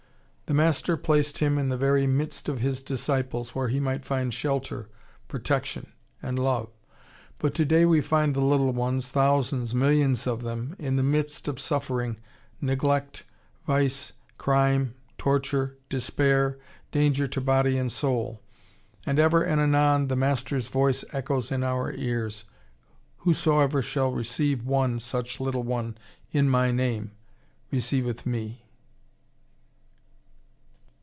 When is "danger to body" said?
16.91-17.77